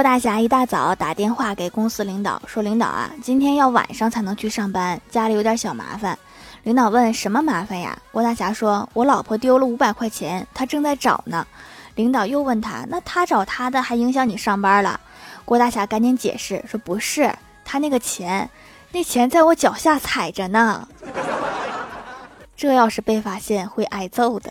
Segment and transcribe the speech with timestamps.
[0.00, 6.18] 郭大侠一大早打电话给公司领导，说：“领导啊，今天要晚上才能去上班，家里有点小麻烦。”
[6.64, 11.46] 领导问：“什么麻烦呀？”郭大侠说：“我老婆丢了五百块钱，她正在找呢。”
[11.96, 14.98] 领导又问他：“那他找他的，还影响你上班了？”
[15.44, 17.30] 郭大侠赶紧解释说：“不是，
[17.62, 18.48] 他那个钱，
[18.92, 20.88] 那钱在我脚下踩着呢。
[22.56, 24.50] 这要是被发现，会挨揍的。”